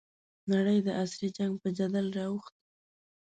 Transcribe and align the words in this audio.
نړۍ 0.51 0.77
د 0.83 0.87
عصري 1.01 1.29
جنګ 1.37 1.53
په 1.63 1.69
جدل 1.77 2.05
رااوښتې. 2.17 2.59